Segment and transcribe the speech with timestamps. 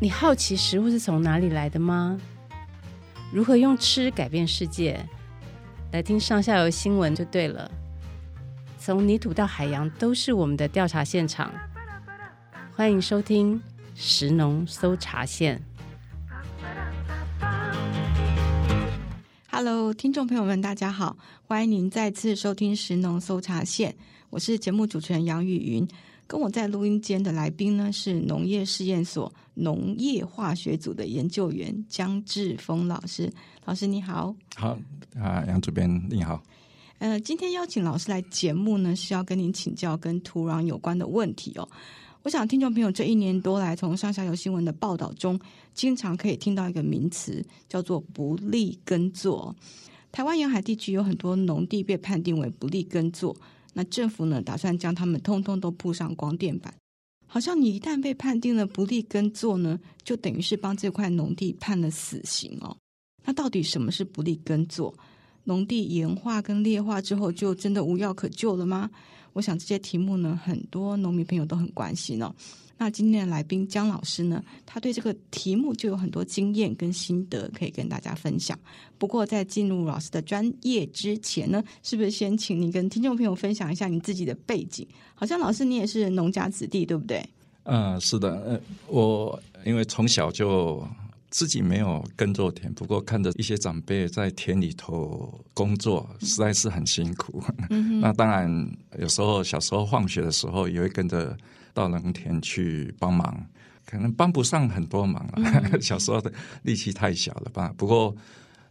[0.00, 2.20] 你好奇食物是从哪里来的吗？
[3.32, 5.04] 如何用吃改变世界？
[5.90, 7.68] 来听上下游新闻就对了。
[8.78, 11.52] 从泥土到海洋，都是我们的调查现场。
[12.76, 13.60] 欢迎收听
[13.96, 15.60] 食农搜查线。
[19.50, 23.96] Hello，听众朋友们，大家好，欢迎您再次收听食农搜查线。
[24.30, 25.88] 我是节目主持人杨雨云。
[26.28, 33.32] 跟我在录音间的来宾呢，是农业试验所农业化学组的研究员江志峰老师。
[33.64, 34.78] 老师你好，好
[35.18, 36.42] 啊，杨主编你好。
[36.98, 41.68] 呃，今天邀请老师来节目呢，是要跟您请教跟土壤有关的问题哦。
[42.24, 45.38] 我想听众朋友这一年多来，从上下游新闻的报道中，
[45.72, 49.54] 经常可以听到一个名词，叫做不利耕作。
[50.10, 53.36] 台湾沿海地区有很多农地被判定为不利耕作。
[53.74, 56.74] 那政府呢，打算将他们通通都铺上光电板，
[57.28, 62.76] 好像你一旦被判定了不利耕作呢，就等于是帮这块农地判了死刑哦。
[63.24, 64.92] 那到底什么是不利耕作？
[65.44, 68.90] 农地盐化跟劣化之后，就真的无药可救了吗？
[69.38, 72.34] 我想这些题目呢，很多农民朋友都很关心哦。
[72.76, 78.58] 那今天的来宾江老师呢，他对这个题目就有很多经验跟心得可以跟大家分享。
[78.98, 84.84] 不过在进入老师的专业之前呢，是不是先请你跟听众朋友分享一下你自己的背景？
[85.14, 87.24] 好像老师你也是农家子弟，对不对？
[87.62, 90.84] 嗯、是的，呃，我因为从小就
[91.30, 97.42] 自己没有耕作田，不过看着一些长辈在田里头工作，实在是很辛苦。
[97.70, 101.36] 嗯、那当然，有时候小时候放学的时候也会跟着。
[101.74, 103.46] 到农田去帮忙，
[103.86, 105.32] 可能帮不上很多忙了。
[105.36, 107.72] 嗯、 小时候的力气太小了吧？
[107.76, 108.12] 不过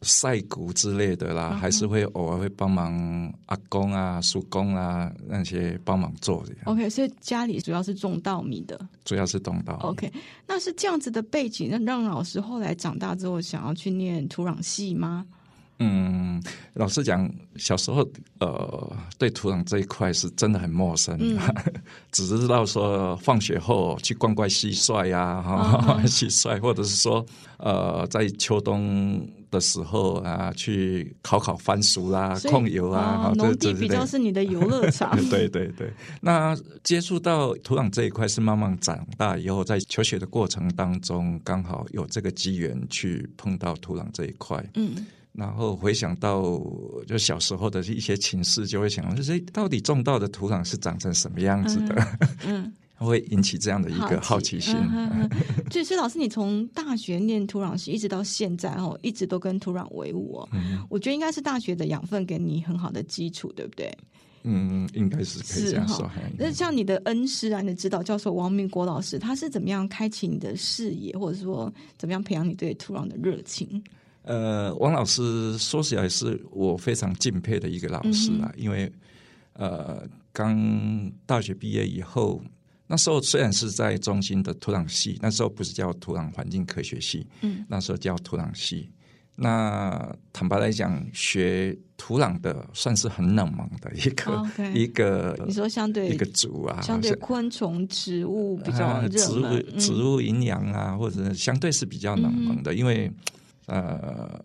[0.02, 6.54] 晒谷之类的啦，嗯、还是会偶尔会帮忙阿公啊、叔公啊那些帮忙做的。
[6.66, 9.76] OK，所以家里主要是种稻米的，主要是种稻。
[9.78, 10.12] OK，
[10.45, 15.26] 那是这样子的背景，那让老师后来长大之后想要去念土壤系吗？
[15.80, 16.42] 嗯，
[16.73, 18.08] 老实讲，小时候
[18.39, 21.38] 呃，对土壤这一块是真的很陌生，嗯、
[22.11, 27.23] 只知道说放学后去逛逛蟋蟀呀，哈，蟋蟀，或者是说
[27.58, 35.15] 呃，在秋冬的时候啊，去烤烤番薯啦、控油啊，农地比较是你的游乐场。
[35.30, 45.05] 对对对，那接触到土壤这一块是慢慢长大以后，在求学的过程当中，刚好有这个机缘去碰到土壤这一块，嗯。
[45.37, 46.59] 然后回想到
[47.05, 51.95] 就小时候的一些情事，就会想，就是到底种稻的土壤是长成什么样子的？
[52.43, 54.73] 嗯，嗯 会引起这样的一个好奇心。
[55.71, 60.49] 所以，所以老师，你从大学念土壤系一直到现在哦，一直都跟土壤为伍哦。
[60.53, 63.95] 嗯，我觉得应该是大学的养分给你很好的基础，对不对？
[64.42, 66.09] 嗯，应该是可以这样说。
[66.36, 73.83] 那像你的恩师啊，你的指导教授王明国老师，他是怎么样开启你的视野，或者说怎么样培养你对土壤的热情？
[74.27, 78.92] 呃，王老师说起来是我非常敬佩的一个老师啊，嗯、因为
[79.54, 82.43] 呃，刚大学毕业以后，
[82.88, 88.89] 那时候虽然是在中心的土壤系，那时候不是叫土壤环境科学系，嗯，那时候叫土壤系。
[89.38, 103.09] 那坦白来讲，学土壤的算是很冷门的一个、一个，你说相对一个组啊，相对昆虫、植物比较植物植物营养啊，嗯、或者相对是比较冷门的，嗯、因为。
[103.67, 104.44] 呃，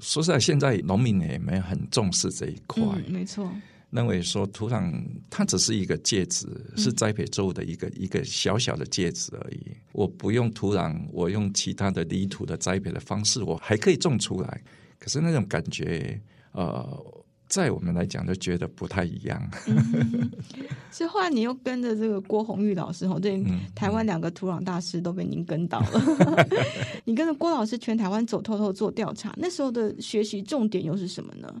[0.00, 3.48] 说实在，现在农民也没很重视这一块，嗯、没错。
[3.90, 4.92] 认为说土壤
[5.28, 9.60] 它只是一个介质，是栽培作物的一个、嗯、一个小小的介质而已。
[9.92, 14.62] 我不用土壤，我用其他的泥土的栽培的方式，我还可以种出来。
[14.98, 16.20] 可是那种感觉，
[16.52, 17.19] 呃。
[17.50, 19.50] 在我们来讲，就觉得不太一样。
[19.66, 20.30] 嗯、
[20.92, 23.36] 所以后来你又跟着这个郭宏玉老师，哈，这
[23.74, 25.90] 台湾两个土壤大师都被您跟到了。
[26.38, 26.46] 嗯、
[27.04, 31.52] 你跟着郭老师全台湾走透透做调查，那时候的学习重点又是什么呢？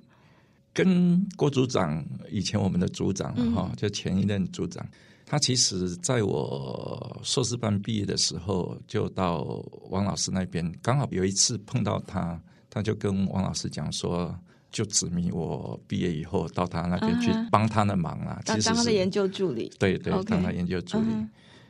[0.72, 4.86] 跟郭组长，以前我们的组长哈，嗯、就前一任组长，
[5.26, 9.42] 他其实在我硕士班毕业的时候，就到
[9.90, 12.40] 王老师那边，刚好有一次碰到他，
[12.70, 14.32] 他就跟王老师讲说。
[14.70, 19.70] 就指明我毕业以后到他那边去帮他的忙啊，其实当他的研究助理。
[19.78, 21.06] 对对，当他研究助理，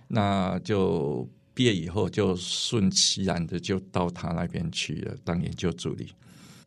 [0.09, 6.09] 那就毕业以后就顺其然的就到他那边去了当研究助理。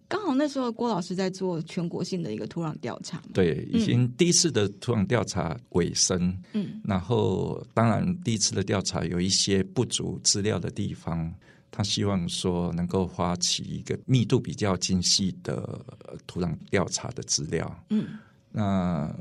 [0.08, 11.34] 刚好那时候郭老师在做全国性的一个土壤调查，对，已经第一次的土壤调查尾声，嗯，然后当然第一次的调查有一些不足资料的地方。
[11.76, 15.84] 他希望说能够发起一个密度比较精细的
[16.28, 17.84] 土壤调查的资料。
[17.90, 18.08] 嗯，
[18.52, 19.12] 那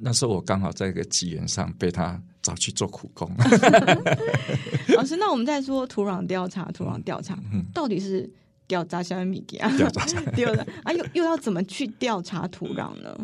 [0.00, 3.28] 那时候我刚好在一个机缘上被他找去做苦工。
[4.96, 8.30] 老师，那我们在说土壤调查，土壤调查，嗯，到底是
[8.68, 9.68] 调查什么米给啊？
[9.76, 10.04] 调查
[10.84, 13.18] 啊，又又要怎么去调查土壤呢？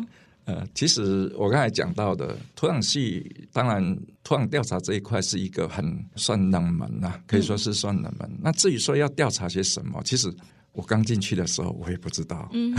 [0.47, 3.83] 呃，其实我刚才讲到的土壤系，当然
[4.23, 5.85] 土壤调查这一块是一个很
[6.15, 8.25] 算冷门呐、啊，可以说是算冷门。
[8.31, 10.33] 嗯、那至于说要调查些什么，其实
[10.71, 12.49] 我刚进去的时候我也不知道。
[12.53, 12.73] 嗯，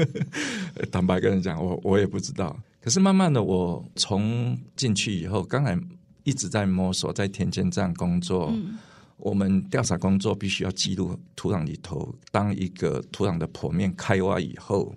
[0.92, 2.54] 坦白跟人讲，我我也不知道。
[2.82, 5.80] 可是慢慢的，我从进去以后，刚才
[6.24, 8.50] 一直在摸索，在田间这样工作。
[8.52, 8.76] 嗯、
[9.16, 14.94] 我们调查工作必须要记录土壤里头，当一个土壤的剖面开挖以后，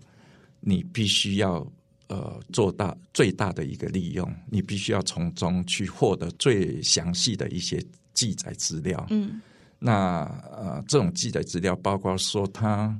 [0.59, 1.65] 你必须要。
[2.07, 7.83] 呃，做大最大的一个利用，你必须要从中去获得最详细的一些
[8.13, 9.05] 记载资料。
[9.09, 9.41] 嗯，
[9.77, 12.97] 那呃，这种记载资料包括说它，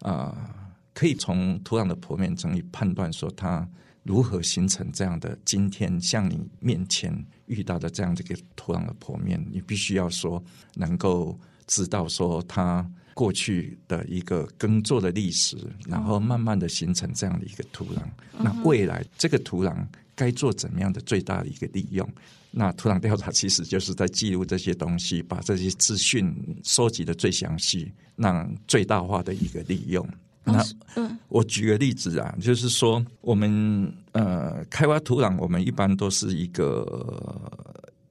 [0.00, 0.54] 啊
[0.92, 3.66] 可以从土壤的剖面整理判断说它
[4.02, 7.14] 如何形成这样的今天像你面前
[7.46, 10.42] 遇到的这样的一个土壤的剖面，你必须要说
[10.74, 12.86] 能够知道说它。
[13.14, 17.98] 过去的一个耕作的历史，然后慢慢的形成这样的一个土壤。
[18.32, 19.76] 哦、那未来这个土壤
[20.14, 22.08] 该做怎么样的最大的一个利用？
[22.50, 26.34] 那土壤调查其实就是在记录这些东西，把这些资讯
[26.64, 30.04] 收集的最详细，让最大化的一个利用。
[30.44, 30.66] 哦、那
[30.96, 37.69] 嗯，我举个例子啊，就是说我们呃开挖土壤，我们一般都是一个。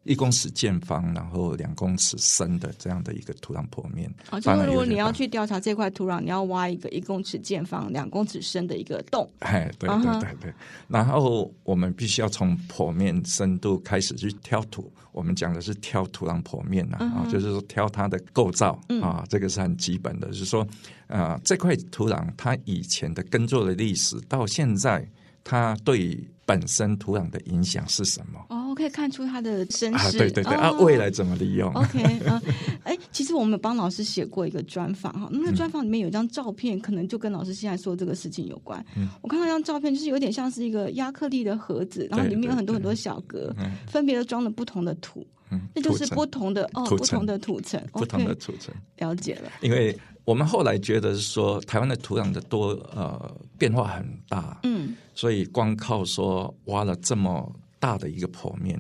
[0.09, 4.11] 一公尺见方，然后两公尺深的这样的一个土壤剖面。
[4.31, 9.29] 啊，就是如果你要去调查这块土壤，你要挖一个一公尺见方、两公尺深的一个洞。
[9.39, 10.53] 哎，对对对对。
[10.88, 14.91] 然后我们必须要从剖面深度开始去挑土。
[15.11, 20.27] 我们讲的是挑土壤剖面呐，啊，就是说挑它的构造啊，这个是很基本的。
[20.29, 20.67] 就是说，
[21.07, 25.07] 啊，这块土壤它以前的耕作的历史到现在，
[25.44, 28.39] 它对本身土壤的影响是什么？
[28.50, 30.07] 哦，可以看出它的身世。
[30.07, 32.41] 啊，对对对，哦、啊，未来怎么利用？OK，啊，
[32.83, 38.83] 哎，其实我们有帮老师写过一个专访哈，那个专访里面有一张照片，嗯、可能就跟老师现在说这个事情有关。
[38.95, 43.56] 嗯、我看到一张照片，就是有点像是一个亚克力的盒子，然后里面有很多很多小格，
[43.88, 45.25] 分别都装了不同的土。
[45.51, 49.51] 嗯，那就是不同的哦，不同的土层，不同的土层，了解了。
[49.62, 49.97] 因为
[50.29, 58.79] 我们后来觉得是说，台湾的土壤的多呃变化很大，嗯，所以光靠说挖了这么大的一个剖面，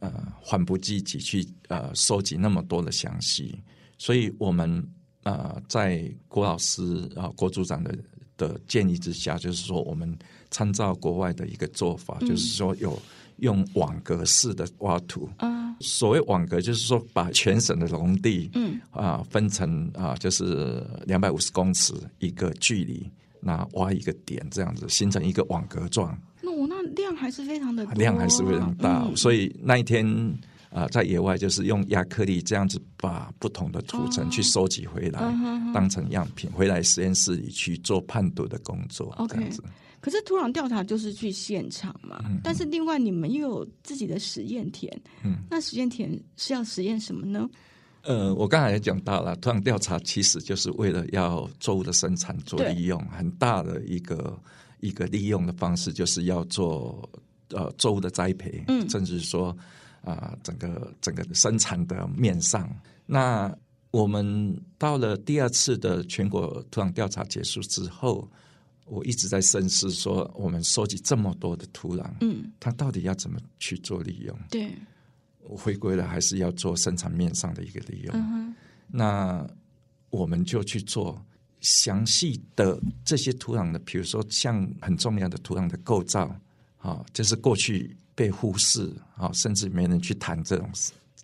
[0.00, 3.56] 呃，缓不济急去呃收集那么多的详细，
[3.98, 4.84] 所以我们
[5.22, 6.82] 呃在郭老师
[7.14, 7.96] 啊、呃、郭组长的
[8.36, 10.18] 的建议之下，就是说我们
[10.50, 13.00] 参照国外的一个做法，嗯、就是说有。
[13.40, 18.80] 用网格式的挖土，啊，所谓网格就是说把全省的农地，嗯。
[18.90, 23.08] 啊分成啊就是两百五十公尺一个距离，
[23.40, 26.18] 那挖一个点这样子形成一个网格状。
[26.42, 30.04] 那我那量还是非常的量还是非常大，嗯、所以那一天
[30.70, 39.62] 啊在野外就是用亚克力这样子把不同的土层去收集回来，哦、当成样品回来实验室里去做判读的工作，这样子。
[40.00, 44.90] 可是土壤调查就是去现场嘛，嗯、但是另外你们又有自己的实验田，
[45.22, 47.46] 嗯，那实验田是要实验什么呢？
[48.04, 54.40] 呃，我刚才也讲到了，土壤调查其实就是为了要作物的生产做利用，很大的一个
[54.80, 57.06] 一个利用的方式，就是要做
[57.50, 59.50] 呃作物的栽培，嗯，甚至说
[60.02, 62.66] 啊、呃、整个整个生产的面上。
[63.04, 63.54] 那
[63.90, 68.26] 我们到了第二次的全国土壤调查结束之后。
[68.86, 74.36] 我一直在深思，说我们收集这么多的土壤，嗯，它到底要怎么去做利用？
[74.50, 74.72] 对，
[75.44, 78.14] 我回归了，还是要做生产面上的一个利用。
[78.14, 78.52] 嗯，
[78.88, 79.48] 那
[80.10, 81.24] 我们就去做
[81.60, 86.34] 详细的这些土壤的，比如说像很重要的土壤的构造，
[86.78, 90.68] 啊，就是过去被忽视啊，甚至没人去谈这种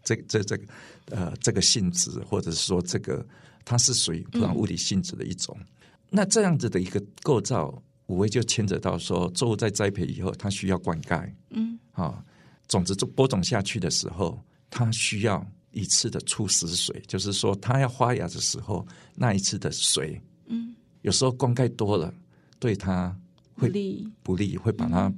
[0.05, 0.65] 这这这个
[1.07, 3.27] 呃这个性质，或者是说这个
[3.65, 5.57] 它是属于土壤物理性质的一种。
[5.59, 5.67] 嗯
[6.09, 12.25] 那这样子的一个构造，无非就牵扯到说，作物在栽培以后，它需要灌溉，嗯，啊，
[12.69, 22.15] 种子播种下去的时候，它需要一次的初始水，就是说，它要发芽的时候，那一次的水，嗯，有时候灌溉多了，
[22.59, 23.15] 对它
[23.55, 25.13] 会不利，不利，会把它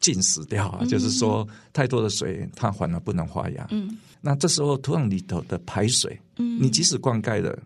[0.00, 7.56] 浸死掉啊，嗯、就是说，太多的水，它反而不能发芽，嗯，那这时候土壤里头的排水，嗯，你即使灌溉了。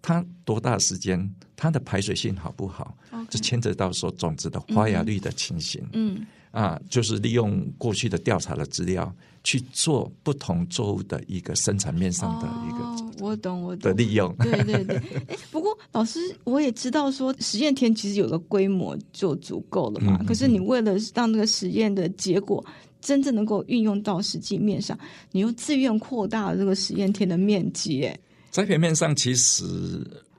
[0.00, 1.34] 它多大时间？
[1.56, 2.96] 它的排水性好不好？
[3.28, 5.82] 就.牵扯到说种子的发芽率的情形。
[5.92, 9.12] 嗯，嗯啊，就是利用过去的调查的资料
[9.44, 14.34] 去做不同作物的一个生产面上的一个、哦，我懂我懂的利用。
[14.36, 14.96] 对对对。
[15.26, 20.16] 哎， 不过老师，我也知道说实验田其实有个规模就足够了嘛。
[20.20, 22.64] 嗯、可是你为了让那个实验的结果
[23.00, 24.98] 真正能够运用到实际面上，
[25.32, 28.18] 你又自愿扩大了这个实验田的面积，哎，
[28.58, 29.64] 栽培面上其实，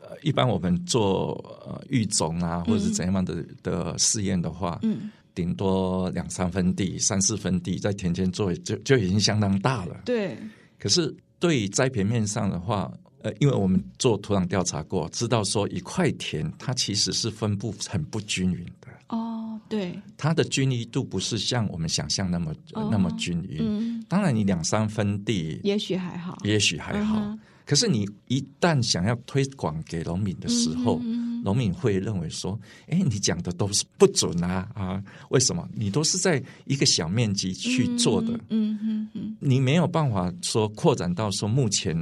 [0.02, 1.32] 呃，一般我们做
[1.66, 10.02] 呃育种啊，或者是怎样的的试验的话，嗯，顶多两三分地、三四分地在田间做，就就已经相当大了。
[10.04, 10.38] 对。
[10.78, 18.90] 可是对于栽培面上的话，呃，因为我们做土壤调查过，知道说一块田它其实是分布很不均匀的。
[19.08, 23.60] 哦，对，它的均匀度不是像我们想象那么、哦、那么均匀。
[23.62, 27.18] 嗯，当然你两三分地也许还好，也许还好。
[27.18, 32.60] 嗯、可是你一旦想要推广给农民的时候，嗯、农民会认为说
[32.90, 35.04] ：“哎，你讲的都是不准啊啊！
[35.30, 35.70] 为什么？
[35.72, 41.96] 你都是在一个小面积去做的，嗯嗯嗯，你没有办法说扩展到说目前。”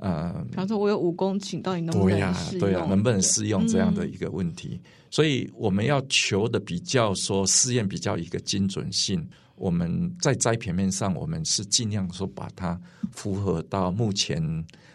[0.00, 2.16] 呃，比方说，我有五公顷，到底能不能？
[2.16, 4.80] 对呀，对呀，能不能适用这样的一个问题？
[4.82, 9.22] 嗯、所以我们要求的比较说试验比较一个精准性。
[9.56, 12.80] 我们在栽培面上，我们是尽量说把它
[13.12, 14.42] 符合到目前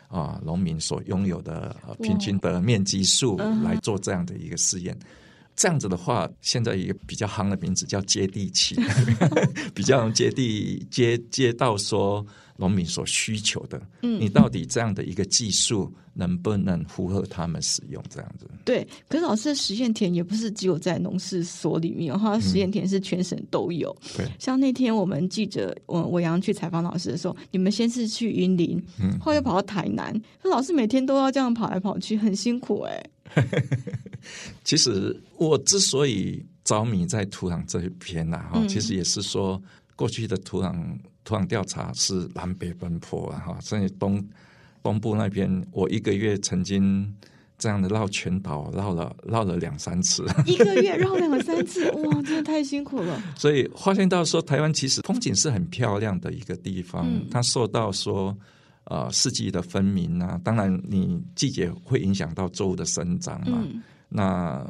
[0.08, 4.98] 啊农民所拥有的平均的面积数来做这样的一个试验。
[5.56, 8.76] 这样子的话，现在一个比较夯的名字叫接地气，
[9.74, 12.26] 比较能接地接接到说
[12.58, 13.82] 农民所需求的。
[14.02, 18.04] 嗯，你到底这样的一个技术能不能符合他们使用？
[18.10, 18.50] 这样子。
[18.64, 23.96] 对，可是老师的实验田也不是只有在农事所里面，哈，实验田是全省都有。
[24.16, 33.12] 对，像那天我们记者我我阳去采访老师的时候，你们先是去云林，嗯，后又跑到台南，说老师每天都要这样跑来跑去，很辛苦哎、欸。
[34.64, 39.62] 其实我之所以着迷在土壤这一篇呢，哈，其实也是说
[39.96, 40.74] 过去的土壤
[41.26, 44.26] 土壤调查是南北奔波啊，哈，所以东
[44.82, 47.14] 东部那边，我一个月曾经
[47.58, 53.22] 这样的绕全岛绕了绕了两三次，一个月绕两三次， 哇，真的太辛苦了。
[53.36, 58.34] 所以发现到说，台湾其实风景是很漂亮的一个地方，它受到说。
[58.88, 63.58] 呃，四季的分明啊，当然你季节会影响到作物的生长嘛。
[63.64, 64.64] 嗯、那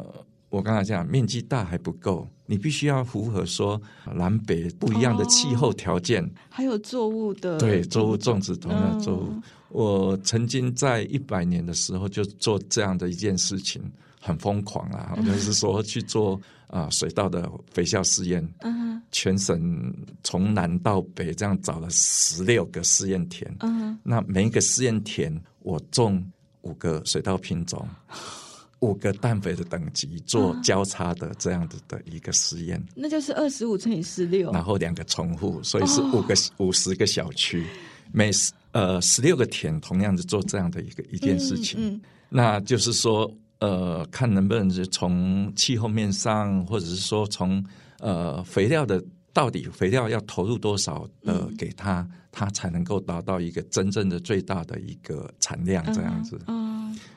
[0.56, 3.82] 我刚才讲面积大还不够，你必须要符合说
[4.14, 9.28] 南北不一样的气候条件，哦，还有作物的对作物种植同样的作物。
[9.32, 13.82] 嗯、我曾经在一百年的时候就做这样的一件事情，
[14.22, 16.40] 很疯狂啊，就是说去做。
[16.68, 19.94] 啊，水稻的肥效试验，嗯、全省
[20.24, 26.22] 从南到北这样找了十六个试验田，嗯、那每一个试验田我种
[26.64, 27.88] 五个水稻品种，
[28.86, 37.66] 五个氮肥的等级做交叉的这样子的一个实验，那就是二十五乘以十六，然后两个重复，所以是五个五十、哦、个小区，
[38.12, 38.32] 每
[38.72, 43.30] 呃十六个田同样的做这样的一个一件事情，嗯嗯、那就是说。
[43.60, 47.64] 呃，看能不能是从气候面上，或者是说从
[48.00, 49.02] 呃肥料的
[49.32, 56.38] 到底肥料要投入多少呃给它，嗯、它才能够达到一个真正的最大的一个产量这样子。
[56.48, 56.65] 嗯，嗯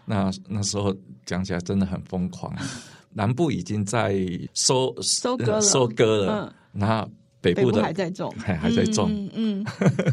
[0.05, 0.95] 那那时候
[1.27, 2.55] 讲起来真的很疯狂，
[3.15, 4.17] 南部已经在
[4.55, 7.13] 收收割了，收割了，那、嗯。
[7.41, 9.09] 北部的还在种，还还在种。
[9.33, 9.67] 嗯，嗯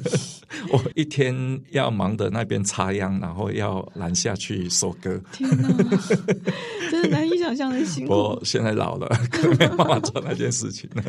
[0.72, 1.36] 我一天
[1.72, 5.20] 要忙的那边插秧，然后要拦下去收割。
[5.34, 5.68] 天哪，
[6.92, 8.14] 真的难以想象的辛苦。
[8.14, 11.04] 我现在老了， 可能没办法做那件事情了。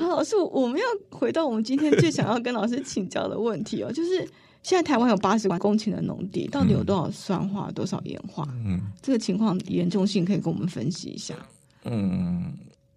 [0.00, 4.24] 好，老师，我们要回到我们今天最想要跟老师请教的问题哦，就是
[4.64, 8.48] 现在台湾有八十万公顷的农地，到底有多少酸化，多少盐化？
[8.66, 11.36] 嗯，这个情况严重性可以跟我们分析一下。
[11.84, 12.52] 嗯。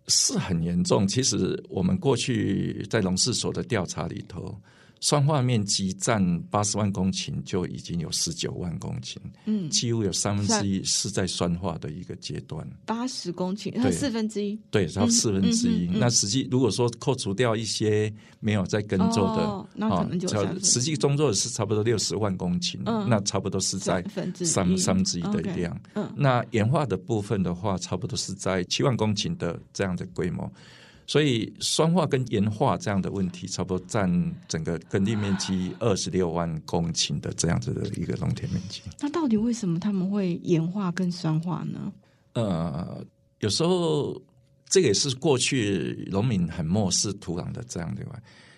[0.10, 1.06] 是很严重。
[1.06, 4.58] 其实我们过去在农事所的调查里头，
[5.00, 12.68] 酸化面积占八十万公顷就已经有十九万公顷，嗯，几乎有三分之一是在酸化的一个阶段。
[12.86, 15.88] 八十公顷，它四分之一，对，然后四分之一。
[15.94, 20.28] 那实际如果说扣除掉一些没有在耕作的，哦、那可能就
[20.60, 24.04] 实际耕作的是差不多六十万公顷，嗯、那差不多是在
[24.44, 25.80] 三三分之一的量。
[25.94, 30.52] 嗯、那盐化的部分的话，差不多是在七万公顷的这样的规模。
[31.08, 38.82] 所以酸化跟盐化这样的问题，差不多占整个耕地面积二十六万公顷的这样子的一个农田面积。
[39.00, 41.94] 那到底为什么他们会盐化跟酸化呢？
[42.34, 43.02] 呃，
[43.40, 44.22] 有时候
[44.68, 48.04] 这个也是过去农民很漠视土壤的这样的。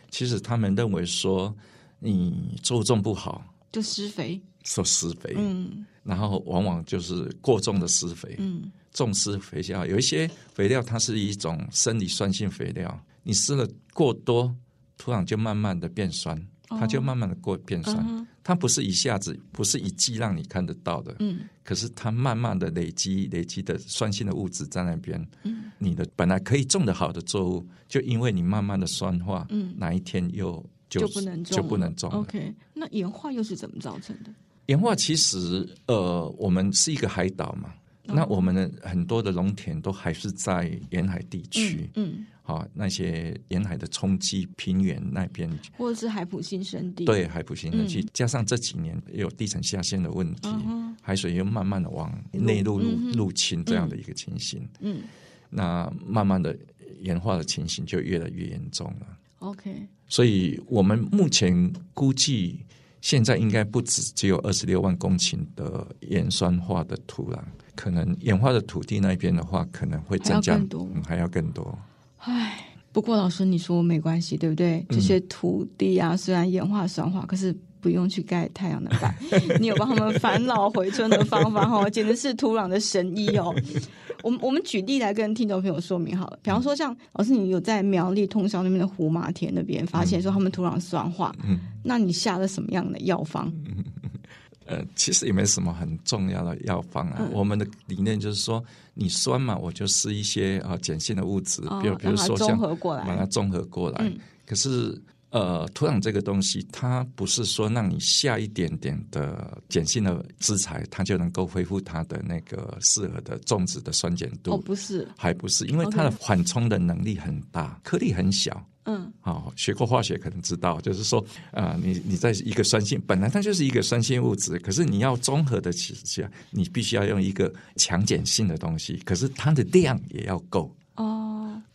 [0.09, 1.55] 其实他们认为说，
[1.99, 8.71] 你作物种不好就施肥，说施肥，嗯，然后往往就是过重的施肥，嗯。
[8.93, 14.55] 重施肥料，有一些肥料它是一种生理酸性肥料，你施了过多，
[14.97, 16.47] 土壤就慢慢的变酸。
[16.71, 17.97] 它就慢慢的过变酸。
[17.97, 21.15] 哦、它不是一下子，不是一季让你看得到的。
[21.17, 25.19] 嗯，可是它慢慢的累积，累积的酸性的物质在那边。
[25.41, 32.07] 嗯，你的本来可以种的好的作物，就因为你慢慢的酸化，嗯，哪一天又就，就不能种，就不能种。
[32.11, 34.31] OK，那盐化又是怎么造成的？
[34.67, 37.73] 盐化其实，呃，我们是一个海岛嘛。
[38.13, 55.03] 那我们的很多的农田都还是在沿海地区，嗯，好、嗯，那些沿海的冲积平原那边，或者是海埔新生地，对，海埔新生地，嗯、加上这几年也有地层下陷的问题，嗯、海水又慢慢的往内陆入入侵这样的一个情形，嗯，嗯。
[55.49, 56.57] 那慢慢的
[57.01, 59.07] 盐化的情形就越来越严重了。
[59.39, 62.65] OK，所以我们目前估计。
[63.01, 67.39] 现在应该不止只有二十六万公顷的盐酸化的土壤，
[67.75, 71.79] 可能盐化的土地那边的话，可能会增加还要更多，嗯，还要更多。
[72.17, 74.85] 唉，不过老师你说没关系，对不对？
[74.89, 79.15] 这些土地啊，虽然盐化酸化，可是不用去盖太阳能板，
[79.59, 83.53] 你有帮他们返老回春的方法哈，简直是土壤的神医哦。
[84.21, 93.49] 我们我们举例来跟听众朋友说明好了，比方说像老师，你有在苗栗通霄那边的胡麻田那边发现说他们土壤酸化，嗯，那你下了什么样的药方？
[93.65, 93.83] 嗯，
[94.67, 97.19] 呃，其实也没什么很重要的药方啊。
[97.21, 98.61] 嗯、我们的理念就是说，
[98.93, 103.99] 你酸嘛，我就施一些啊碱性的物质，比如、哦、比如说像综合过来，把它综合过来。
[104.03, 105.01] 嗯、可是。
[105.31, 114.53] 呃，土壤这个东西，它不是说让你下一点点的碱性的资材，它就能够恢复它的那个适合的种植的酸碱度。
[114.53, 118.65] 哦，不是，还不是，因为它的缓冲的能力很大，颗粒很小。
[118.85, 121.19] 嗯，好，学过化学可能知道，就是说，
[121.51, 130.75] 啊、呃，你你在一个酸性，本来它就是一个酸性物质，可是你要综合的起下，你必须要用一个强碱性的东西，可是它的量也要够。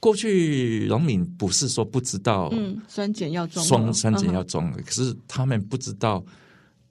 [0.04, 6.22] 哦，过去农民不是说不知道，嗯，酸碱要装，酸酸碱要装，可是他们不知道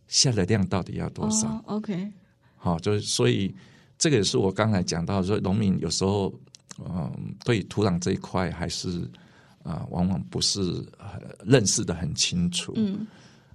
[0.08, 1.48] 下的量到底要多少。
[1.48, 2.12] 哦、OK，
[2.58, 3.54] 好，就是所以
[4.00, 6.34] 这个也是我刚才讲到说，农民有时候
[6.80, 9.02] 嗯，对土壤这一块还是
[9.62, 10.84] 啊、呃，往往不是
[11.46, 12.74] 认识的很清楚。
[12.76, 13.06] 嗯，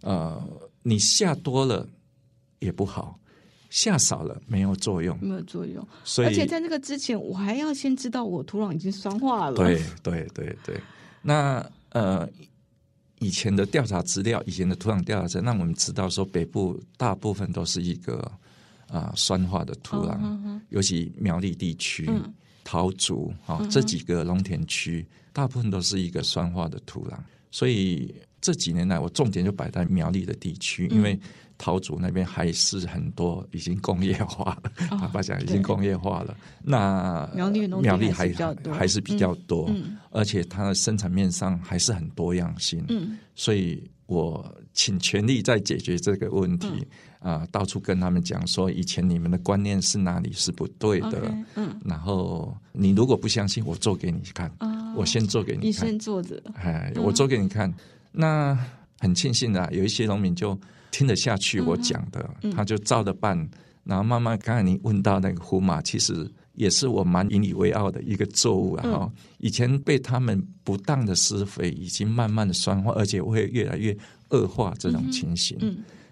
[0.02, 0.40] 呃，
[0.84, 1.84] 你下多了
[2.60, 3.18] 也不好。
[3.70, 5.86] 下少了没有作用，没有作用。
[6.04, 9.56] 所以，而且在那个之前，我还要先知道我土壤已经酸化了。
[9.56, 10.80] 对对对对。
[11.20, 12.28] 那呃，
[13.18, 18.20] 以前的调查资料，以前的土壤调查，让我们知道说，北部大部分都是一个
[18.88, 22.32] 啊、呃、酸化的土壤，尤其苗栗地区、嗯、
[22.64, 27.18] 桃竹啊、哦、这几个农田区，大部分都是一个酸化的土壤。
[27.50, 31.18] 所以这几年来，我重点就摆在苗栗的地区，嗯、因为。
[31.60, 36.36] 桃竹那边还是很多已经工业化了，坦白讲已经工业化了。
[36.62, 38.32] 那苗栗苗栗还
[38.72, 42.84] 还是比较多，嗯、而且它的生产面上还是很多样性。
[42.88, 46.68] 嗯，所以我请全力在解决这个问题
[47.18, 51.20] 啊、到处跟他们讲说，以前你们的观念是哪里是不对的。
[51.20, 54.48] Okay, 嗯，然后你如果不相信，我做给你看。
[54.60, 56.40] 哦、我先做给你看，你先做着。
[56.54, 57.74] 哎，我做给你看。
[58.12, 58.58] 嗯、那
[59.00, 60.58] 很庆幸的、啊，有一些农民就。
[60.90, 63.50] 听得下去我讲的，嗯、他就照着办，嗯、
[63.84, 64.36] 然后慢慢。
[64.42, 69.08] 刚才你问到那个胡麻，其实也是我蛮引以为傲的一个作物啊。
[69.36, 73.96] 以前被他们不当的施肥，已经慢慢的酸化，而且会越来越
[74.30, 75.58] 恶化这种情形。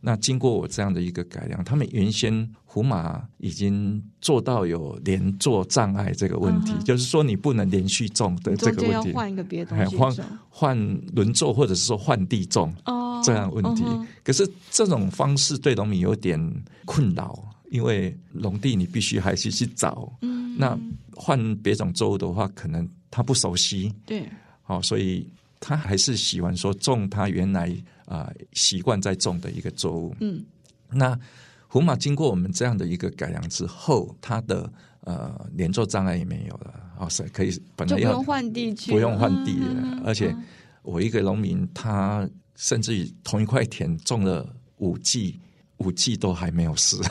[0.07, 9.09] 那经过我这样的一个改良，他们原先胡麻已经做到有连坐障碍这个问题，嗯、就是说你不能连续种的这个问题。
[9.11, 10.16] 要换一个别的东西，换
[10.49, 12.73] 换轮作，或者是说换地种。
[12.85, 16.38] 哦这样问题，哦、可是这种方式对农民有点
[16.85, 17.37] 困扰，
[17.71, 20.79] 因为农地你必须还是去找，嗯，那
[21.16, 24.29] 换别种作物的话，可能他不熟悉，对，
[24.62, 25.27] 好、哦，所以
[25.66, 27.68] 他还是喜欢说种他原来
[28.05, 30.44] 啊、呃、习惯在种的一个作物，嗯，
[30.90, 31.18] 那
[31.66, 40.35] 胡马经过我们这样的一个改良之后，它的呃连作障碍也没有了，哦，是可以本来要不用换地区，不用换地了，而且
[40.83, 42.29] 我一个农民他。
[42.59, 44.48] 甚至于同一块田种了
[44.79, 45.38] 五季，
[45.76, 47.02] 五季都还没有死。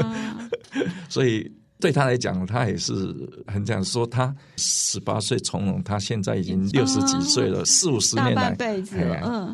[1.08, 2.92] 所以对他来讲，他也是
[3.46, 8.54] 很讲说，他十八岁从容，他现在已经六十几岁了，四五十年来，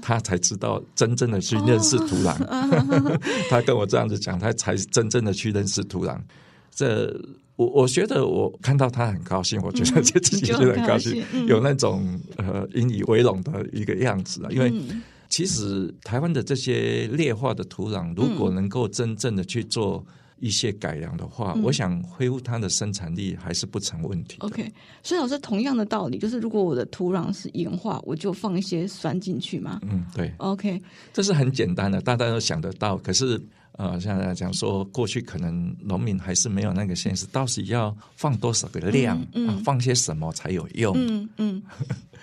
[0.03, 2.35] 他才知道真正的去认识土壤。
[2.45, 6.19] 哦、 他跟我这样子讲，他才真正的去认识土壤。
[6.75, 7.19] 这
[7.55, 14.51] 我我觉得我看到他很高兴，我觉得 自己就很高兴，嗯、有那种呃引以为荣的一个样子啊。
[14.51, 14.73] 因为
[15.29, 20.05] 其实台湾的这些劣化的土壤，如果能够真正的去做
[20.39, 24.37] 一些改良的话，嗯、我想恢复它的生产力还是不成问题。
[24.41, 24.71] OK，
[25.03, 29.81] 所以老师同样的道理，就是如果我的土壤是盐化，我就放一些酸进去嘛。
[29.83, 30.31] 嗯，对。
[30.37, 30.81] OK，
[31.13, 32.99] 这是很简单的，大家都想得到。
[32.99, 33.41] 可是
[33.73, 40.95] 呃，现在讲说过去可能农民还是没有那个现实，到底要放多少个量，嗯嗯啊、放些什么才有用？
[40.99, 41.63] 嗯嗯，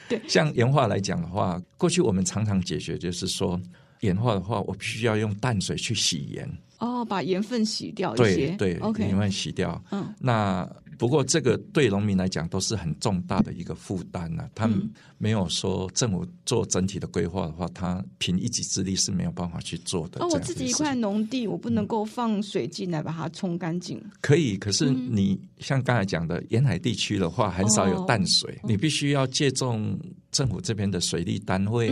[0.08, 0.22] 对。
[0.28, 3.60] 像盐化来讲的话，过去我们常常解决就是说。
[4.04, 6.50] 盐化的话，我必须要用淡水去洗盐。
[6.80, 8.56] 哦，把盐分洗掉一些。
[8.58, 9.82] 对盐分洗掉。
[9.92, 14.50] 嗯，那不过这个对农民来讲都是很重大的一个负担呢。
[14.56, 20.24] 他们没有说政府做整体的规划的话，他凭一己之力是没有办法去做的。
[20.24, 24.02] 哦，我自己一块农地，我不能够放水进来把它冲干净。
[24.22, 30.00] 可以，可是你像刚才讲的沿海地区的话，很少有淡水，你必须要借重
[30.32, 31.92] 政府这边的水利单位。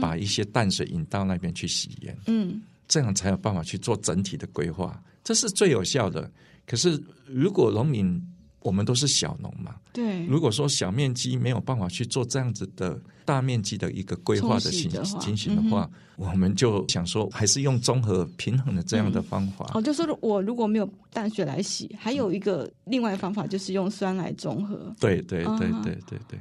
[0.00, 6.28] 把一些淡水引到那边去洗盐，嗯，这样才有办法去做整体的规划，这是最有效的。
[6.66, 8.20] 可是如果农民
[8.62, 19.66] 我们都是小农嘛，对，如果说小面积没有办法去做这样子的大面积的一个规划的情情形的话，嗯、我们就想说还是用综合平衡的这样的方法。
[19.74, 24.94] 嗯、哦，就是我如果没有淡水来洗，还有一个另外的方法就是用酸来综合。
[24.98, 26.38] 对对对对对对。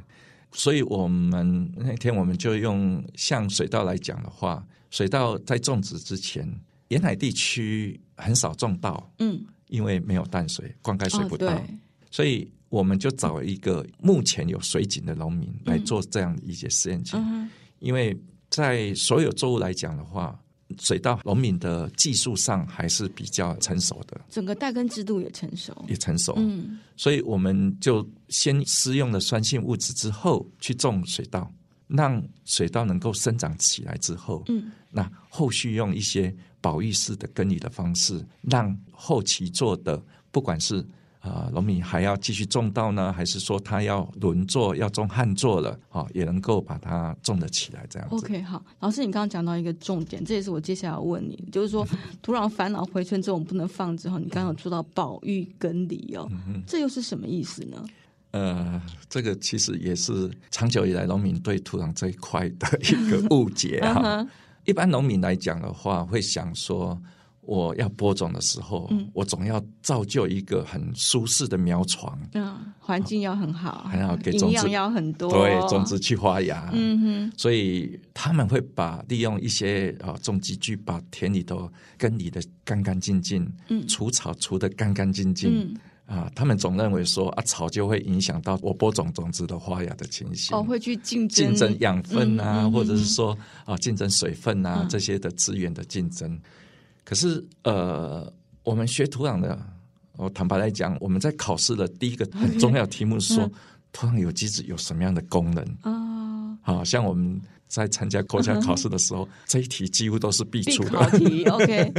[0.53, 6.45] 所以我们那天我们就用像水稻来讲的话，水稻在种植之前，
[6.89, 11.61] 沿海地区很少种稻，嗯，因为没有淡水，灌溉水不到，哦、
[12.11, 18.15] 所以我们就找一个目前有水井的农民来做这样的一些实验田，嗯、因为
[18.49, 20.37] 在所有作物来讲的话。
[20.79, 26.33] 水稻农民的技术上还是比较成熟的，整个带根制度也成熟，也成熟。
[26.37, 31.51] 嗯，所以我们就先施用了酸性物质之后去种水稻，
[31.87, 40.81] 让水稻能够生长起来之后，嗯，那后续用一些保育式的耕耘的方式，让后期做的不管是。
[41.21, 45.79] 啊，农民还要继续种稻呢，还是说他要轮作，要种旱作了？
[45.87, 48.15] 好，也能够把它种得起来，这样子。
[48.15, 51.87] OK，好，老师，你刚刚讲到一个重点，这也是我接下来要问你，就是说
[52.23, 57.85] 土壤返老回春之后，我们不能放之后，你刚刚有说到保育耕耘哦，嗯、这又是什么意思呢？
[58.31, 64.27] 呃，这个其实也是长久以来农民对土壤这一块的一个 误解哈。
[64.65, 66.99] 一般农民来讲的话，会想说。
[67.41, 85.77] 我要播种的时候，嗯、我总要造就一个很舒适的苗床，嗯，环境要很好，很好给种子要很多，对，种子去发芽，嗯哼，所以他们会把利用一些啊种植具把田里头跟理的干干净净，嗯，除草除的干干净净，嗯。
[86.07, 96.37] 啊，他们总认为说啊草就会影响到我播种种子的发芽的情形，哦，会去竞争竞争养分啊，嗯、或者是说啊竞争水分啊、嗯、这些的资源的竞争。
[97.03, 98.31] 可是，呃，
[98.63, 99.59] 我们学土壤的，
[100.17, 103.51] 我坦白来讲，我们在考试的第一个很重要的题目是说，
[103.91, 106.57] 土壤有机质有什么样的功能啊？
[106.61, 111.43] 好像我们在参加国家考试的时候，这一题几乎都是必出的考题。
[111.49, 111.91] OK，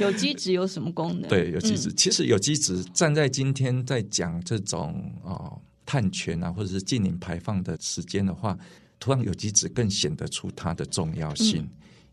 [0.00, 1.28] 有机质有什么功能？
[1.28, 8.58] 对，有机质，其实有机质站在今天在讲这种哦碳权啊，或者是净零排放的时间的话，
[8.98, 11.68] 土壤有机质更显得出它的重要性。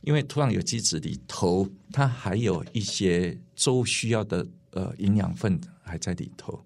[0.05, 6.63] 因为土壤有机质里头，它还有一些作物需要的呃营养分还在里头，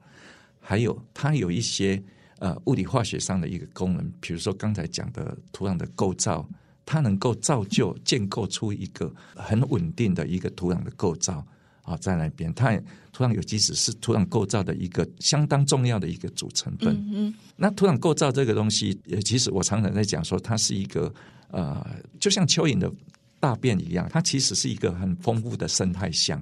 [0.60, 2.04] 还有它有一些
[2.40, 6.46] 呃物理化学上的一个功能，比如说刚才讲的土壤的构造，
[6.86, 11.46] 它能够造就建构出一个很稳定的一个土壤的构造
[11.84, 12.76] 啊，在那边，它
[13.14, 16.94] 土壤有机质是土壤构造的一个相当重要的一个组成分。
[16.94, 21.14] 嗯嗯，那土壤构造这个东西，其实我常常在讲说，它是一个
[21.52, 21.88] 呃，
[22.20, 22.92] 就像蚯蚓的。
[23.40, 26.42] 大便一样，它其实是一个很丰富的生态箱。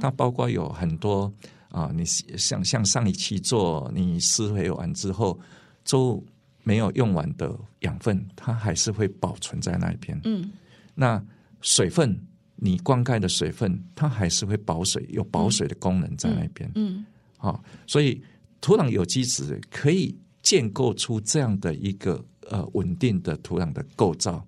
[0.00, 1.32] 它包括有很多
[1.70, 5.38] 啊，你像像上一期做你施肥完之后，
[5.84, 6.22] 就
[6.62, 10.20] 没有用完的养分，它还是会保存在那边。
[10.24, 10.52] 嗯，
[10.94, 11.22] 那
[11.62, 12.20] 水分，
[12.56, 16.70] 你灌溉的水分，它还是会保水，有保水的功能在那边。
[16.74, 17.04] 嗯，
[17.38, 18.22] 好，所以
[18.60, 24.46] 土壤有机质可以建构出这样的一个呃稳定的土壤的构造。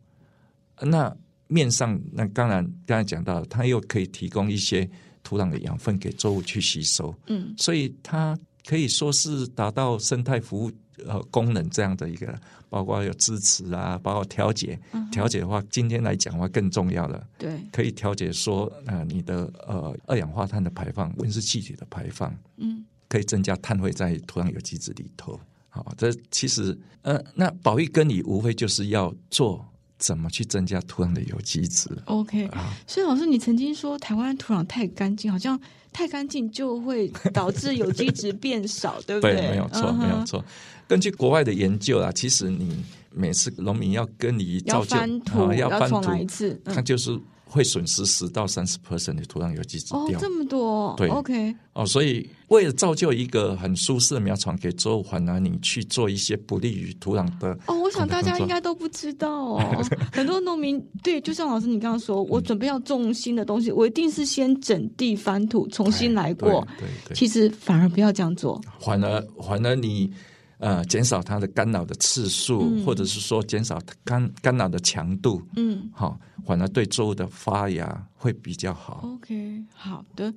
[0.82, 1.14] 那
[1.48, 4.88] 面上，那当然刚才讲到，它又可以提供一些
[5.22, 10.72] 土壤的养分给作物去吸收，嗯，所以它可以说是达到生态服务
[11.04, 12.36] 呃功能这样的一个，
[12.68, 14.78] 包括有支持啊，包括调节，
[15.12, 25.38] 调节的话，今天来讲的话更重要了，对，可以调节说呃你的呃二氧化碳的排放、温室气体的排放，嗯，可以增加碳汇在土壤有机质里头。
[25.68, 29.64] 好，这其实呃那保育跟你无非就是要做。
[29.98, 35.58] 怎么去增加土壤的有机质？OK，啊，所以老师，你曾经说台湾土壤太干净，好像
[35.92, 39.34] 太干净就会导致有机质变少，对不对？
[39.36, 39.96] 对，没有错，uh huh.
[39.96, 40.44] 没有错。
[40.86, 47.18] 根据国外的研究啊，其实你每次农民要跟你造就，要翻土，啊，要翻土，一次，他就是。
[47.48, 50.18] 会损失十到三十 percent 的土壤有机质掉。
[50.18, 57.56] 哦，这么多，对，OK，哦，所以为了造就一个很舒适的苗床给作物，反而你去做一些不利于土壤的。
[57.66, 66.66] 哦，我想大家应该都不知道哦， 很多农民对，就像老师你刚刚说，我准备要种新的东西，我一定是先整地翻土，重新来过。
[66.78, 70.10] 对对，其实反而不要这样做，反而反而你。
[70.58, 79.02] 呃，减少它的干扰的次数，嗯、或者是说减少干干扰的强度，嗯，好，反而对作物的发芽会比较好。
[79.04, 80.32] OK，好的。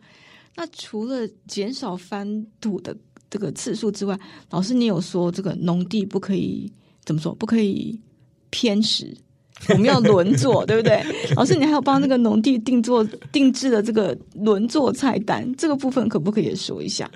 [0.55, 2.93] 那除了减少翻土的
[3.29, 6.69] 这个次数之外，老师你有说这个农地不可以
[7.05, 7.34] 怎么说？
[7.36, 7.97] 不可以
[8.49, 9.15] 偏食，
[9.69, 11.01] 我们要轮作， 对不对？
[11.38, 13.01] 老师，你还有帮那个农地定做
[13.32, 17.10] 定制的这个轮作菜单，这个部分可不可以说一下？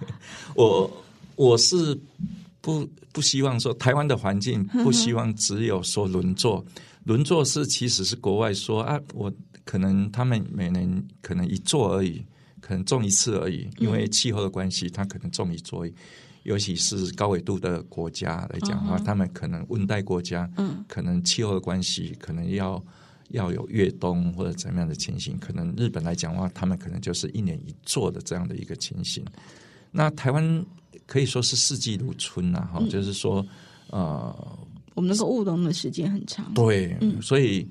[0.54, 0.90] 我
[1.36, 1.98] 我是。
[2.60, 6.64] 不不希望说台湾的环境不希望只有说轮作，
[7.04, 9.32] 轮作是其实是国外说啊，我
[9.64, 12.22] 可能他们每年可能一作而已，
[12.60, 15.94] 可能种一次而已，因为气候的关系，他可能种一座而已。
[16.42, 22.82] 尤其是高纬度的国家来讲的话，他们可能温带国家，嗯，可能气候的关系，可能要
[23.28, 25.38] 要有越冬或者怎么样的情形。
[25.38, 29.24] 可能日本来讲的话，他们可能就是一年一作的这样的一个情形。
[29.90, 30.64] 那台湾。
[31.06, 33.44] 可以说是四季如春呐，哈、嗯，就是说，
[33.88, 34.58] 呃，
[34.94, 37.68] 我们那个务农的时间很长，对，嗯、所以，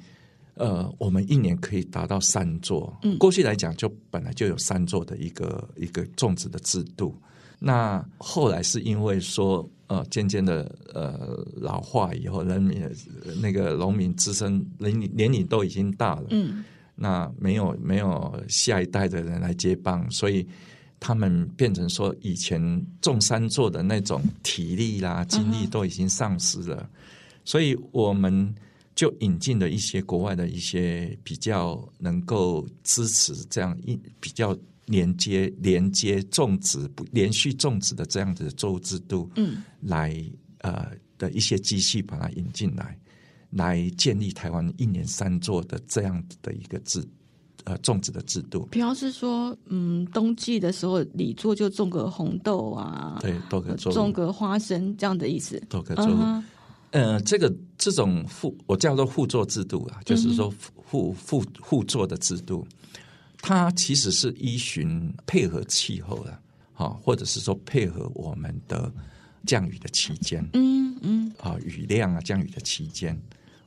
[0.56, 2.94] 呃，我们一年可以达到三座。
[3.04, 7.16] 嗯，过去来讲，就本来就有三座的一个一个种植的制度。
[7.60, 12.82] 那后来是因为说，呃，渐渐的，呃，老化以后，人民
[13.42, 16.64] 那个农民自身年年龄都已经大了，嗯，
[16.96, 20.46] 那没有没有下一代的人来接棒，所以。
[21.00, 22.60] 他们变成说，以前
[23.02, 26.88] 种三座的那种体力啦、精力都已经丧失了，uh.
[27.46, 28.54] 所以我们
[28.96, 34.58] 就引进了一些国外的一些比较能够支持这样一比较
[34.88, 40.14] 连接连接种植不连续种植的这样子的作物制度，嗯，来
[40.60, 42.98] 呃的一些机器把它引进来，
[43.52, 47.08] 来建立台湾一年三座的这样子的一个制。
[47.65, 56.17] 呃，种植的制度，比方是说，嗯，冬季的时候，里作就种个红豆啊，对，都可以种，种个花生这样的意思，都可以种。
[56.17, 56.43] Uh.
[56.91, 62.65] 呃，这个这种互，我叫做互作制度啊，就是说互互互作的制度，
[63.41, 66.39] 它其实是依循配合气候的，
[66.74, 68.91] 好，或者是说配合我们的
[69.45, 73.15] 降雨的期间，嗯嗯，啊，雨量啊，降雨的期间，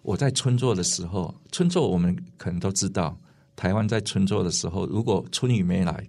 [0.02, 3.16] 我在春作的时候，春作我们可能都知道。
[3.62, 6.04] 台湾在春作的时候，如果春雨没来，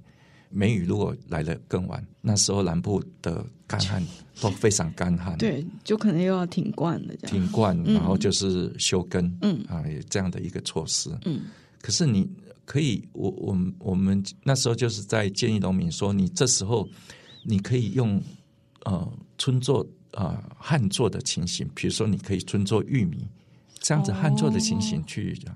[0.49, 4.03] 梅雨如果来的更晚，那时候南部的干旱
[4.41, 9.63] 都非常干旱，对，就可能又要停灌了，停灌，然后就是休耕，嗯。
[9.69, 11.41] 啊，这样的一个措施，嗯。
[11.79, 12.27] 可是你
[12.65, 16.89] 可以，我我们我们那时候就是在建议农民说，你这时候
[17.43, 18.19] 你可以用
[18.85, 23.27] 呃春作啊旱作的情形，比如说你可以春作玉米，
[23.79, 25.55] 这样子旱作的情形去讲，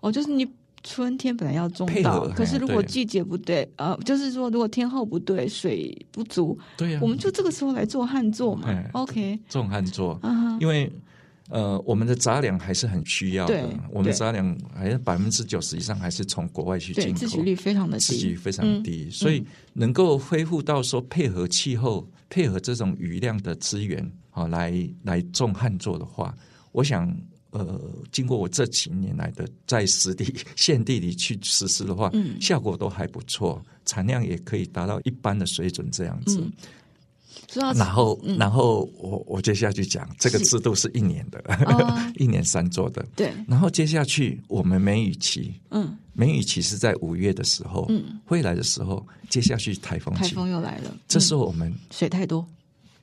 [0.00, 0.44] 哦，就是你。
[0.88, 8.74] 春天本来要种稻，可是如果季节不对，对呃，就是说如果天候不对，水不足，对呀、啊，我们就这个时候来做旱作嘛。
[8.92, 10.18] OK，种旱作，
[10.58, 10.90] 因为
[11.50, 24.72] 呃，我们的杂粮还是很需要的，我们的杂粮还是百分之九十以上还是从国外去进口，自给率非常的低，自给非常低，嗯、所以能够恢复到说配合气候、配合这种雨量的资源啊、哦，来
[25.02, 26.34] 来种旱作的话，
[26.72, 27.14] 我想。
[27.50, 27.80] 呃，
[28.12, 36.40] 经过我这几年来的在实地现地里去实施的话，嗯，效果都还不错，产量也可以达到一般的水准这样子。
[36.40, 36.52] 嗯、
[37.74, 43.02] 然后，嗯、然后我我接下去讲这个制度是一年的，是 一年三做的。
[43.16, 43.32] 对。
[43.46, 50.94] 然后接下去我们梅雨期，嗯，梅雨期是在五月的时候，嗯，会来的时候，接下去台风期，台风又来了。
[51.08, 52.46] 这时候我们、嗯、水太多，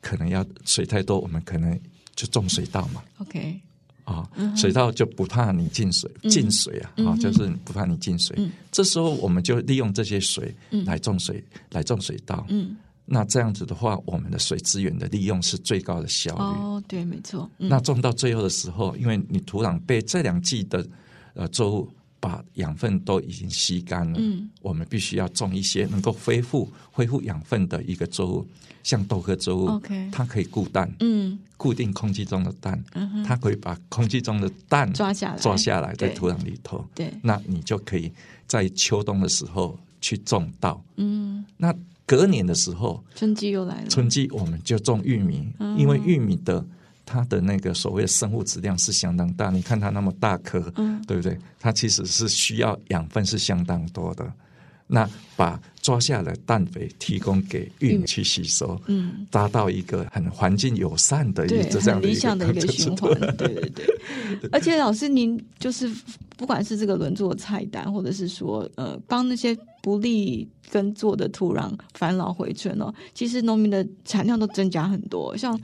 [0.01, 1.79] 可能要水太多，我们可能
[2.15, 3.03] 就种水稻嘛。
[3.17, 3.59] OK。
[4.05, 8.37] 啊，水稻就不怕你进水进水啊，啊，就是不怕你进水。
[8.71, 12.45] 这时候我们就利用这些水来种水，来种水稻。
[12.49, 16.41] 嗯，那这样子的话，我们的水资源的利用是最高的效率。
[16.41, 17.49] 哦，对，没错。
[17.57, 20.87] 那种到最后的时候，因为你土壤被这两季的
[21.33, 21.89] 呃作物
[22.25, 28.47] 把养分都已经吸干了，嗯，我们必须要种一些能够恢复恢复养分的一个作物，
[28.81, 38.11] 像豆科作物，OK，它可以固氮，嗯，固定空气中的氮，嗯，它可以把空气中的氮抓下来，抓下来在土壤里头，对，那你就可以
[38.47, 41.71] 在秋冬的时候去种稻，嗯，那
[42.07, 46.65] 隔年的时候，春季又来了，春季我们就种玉米，嗯，因为玉米的。
[47.05, 51.37] 它的那个所谓的生物质量是相当大，你看它那么大颗，嗯，对不对？
[51.59, 54.31] 它其实是需要养分是相当多的。
[54.87, 63.85] 那把抓下来氮肥提供给玉米去吸收，嗯，达到一个很环境友善的一个这样理想的一个 循环，对对对。
[64.51, 65.91] 而且老师，您就是
[66.37, 75.35] 不管是这个轮作菜单，或者是说呃，帮那些不利耕作的土壤返老回春哦，其实农民的产量都增加很多。
[75.35, 75.59] 像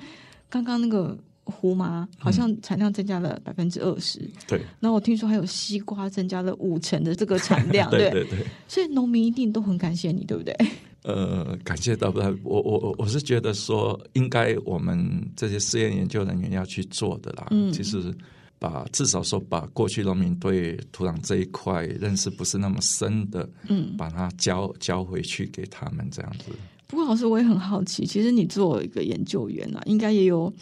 [0.50, 1.16] 刚刚那个。
[1.52, 4.62] 胡麻好像产量增加了百分之二十，对。
[4.80, 8.40] 那我听说还有西瓜增加了五成的这个产量， 对对对。
[8.68, 10.56] 所以农民一定都很感谢你，对不对？
[11.04, 17.48] 呃，感谢到不太，我我我是觉得说，应该我们这些试验研究人员要去做的啦。
[17.50, 18.14] 嗯，其实
[18.60, 26.52] 把至少说把过去农民对土壤这一块认识不是那么深的，嗯，把它教教回去给他们这样子。
[26.86, 30.54] 不过老师，我也很好奇，其实你做一个研究员啊，应该也有。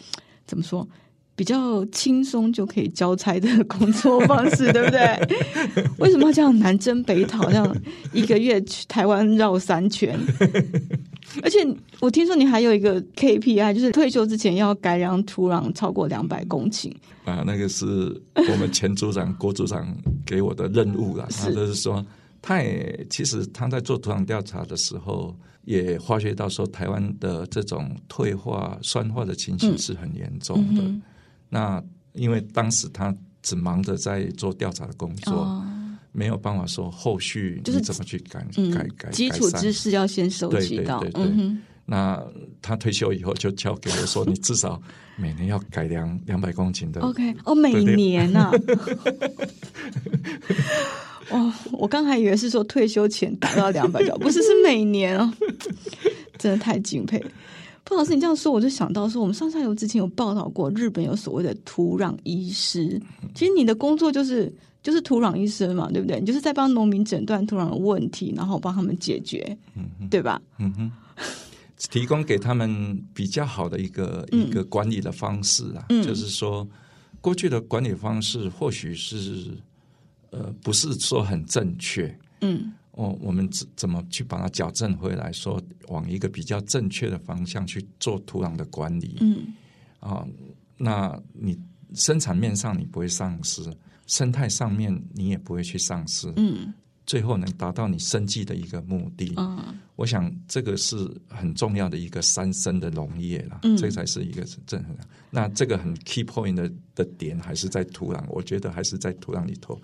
[0.50, 0.86] 怎么说？
[1.36, 5.00] 比较轻松就可以交差的工作方式， 对不对？
[5.98, 7.76] 为什么要这样南征北讨，这样
[8.12, 10.18] 一个月去台湾绕三圈？
[11.42, 11.58] 而且
[12.00, 16.92] 我听说你还有一个 KPI，就是退休之前要改良土壤超过两百公顷。
[17.24, 17.84] 啊，那个是
[18.34, 21.26] 我们前组长郭组长给我的任务了。
[21.32, 22.04] 他就是说，
[22.42, 25.34] 他也其实他在做土壤调查的时候。
[25.64, 30.82] 也发觉到说，台湾的这种退化、酸化的情形是很严重的。
[30.82, 31.02] 嗯嗯、
[31.48, 35.64] 那因为当时他只忙着在做调查的工作，哦、
[36.12, 41.00] 没有办法说后续你怎么去改、就是、改改基础知识要先收集到。
[41.00, 41.44] 对对对对。
[41.44, 42.22] 嗯、那
[42.62, 44.80] 他退休以后就交给我说：“你至少
[45.16, 48.52] 每年要改良两百公顷的。” OK，哦，每年啊。
[51.30, 55.32] 哦，我刚还以为是说退休前达到两百条，不是，是每年哦，
[56.38, 57.20] 真的太敬佩。
[57.82, 63.02] 不老师，你这样说，我就想到说，我们上下游之前有报道过，日本有所谓的土壤医师。
[63.34, 66.20] 其实你的工作就是就是土壤医生嘛，对不对？
[66.20, 70.40] 你就是在帮农民诊断土壤的问题，然后帮他们解决，嗯，对吧？
[70.58, 70.92] 嗯哼，
[71.88, 76.68] 提供给他们比较好的一个、嗯、一个管理的方式啊，嗯、就是说
[77.20, 79.56] 过去的管理方式或许是。
[80.32, 89.52] 呃，不是说很正确，嗯，我我们怎怎么去把它矫正回来，说往一个比较正确的方向去做土壤的管理，嗯，
[89.98, 90.24] 啊，
[90.76, 91.58] 那你
[91.94, 93.60] 生产面上你不会丧失，
[94.06, 96.72] 生态上面你也不会去丧失，嗯，
[97.10, 99.58] 最后能达到你生计的一个目的，嗯，
[99.96, 100.96] 我想这个是
[101.26, 104.80] 很重要的一个三生的农业了，嗯，这才是一个正。
[105.28, 109.76] 那这个很 key point 的的点还是在土壤，我觉得还是在土壤里头。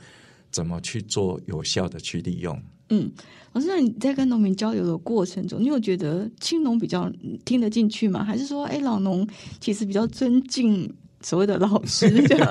[0.53, 2.57] 怎么去做有效的去利用？
[2.91, 3.11] 嗯，
[3.53, 7.13] 老师，那你在跟农民交流的过程中，你有觉得青农比较
[7.45, 8.23] 听得进去吗？
[8.23, 9.27] 还是说，哎，老农
[9.61, 10.89] 其实比较尊敬
[11.23, 12.49] 所谓的老师这样？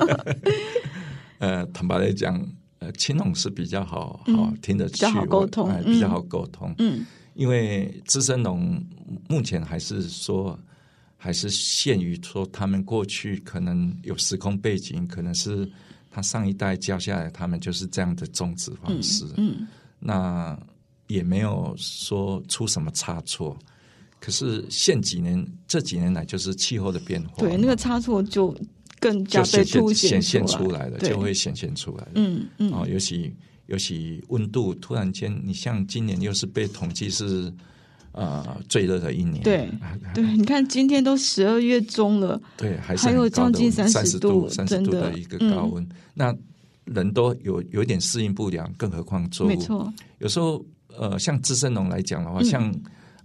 [1.40, 2.38] 呃，坦白来讲，
[2.78, 6.74] 呃，青龙是比较好好听得去，比较好沟通，比较好沟通。
[6.78, 8.82] 嗯，因为资深龙
[9.28, 10.58] 目前还是说，
[11.16, 15.70] 还是限于说，他们过去可能有时空背景，可能是。
[16.08, 20.58] 他上一代教下来，他们就是这样的种植方式，嗯，嗯，那
[21.08, 23.54] 也没有说出什么差错。
[24.18, 28.56] 可是现几年这几年来，就是气候的变化，对那个差错就
[29.00, 32.10] 更加被凸显显现出来了，就会显现出来了。
[32.14, 33.34] 嗯嗯，哦，尤其
[33.66, 37.52] 尤其温度突然间，你像今年又是被统计是。
[38.18, 39.42] 呃，最热的一年。
[39.42, 39.68] 对
[40.14, 45.84] 对，你看今天都十二月中了，对，还是还有将近三十度，三十度的一个高温。
[45.84, 46.36] 嗯、那
[46.86, 49.50] 人都有有点适应不良，更何况作物。
[49.50, 50.64] 没错，有时候
[50.96, 52.74] 呃，像资深农来讲的话，嗯、像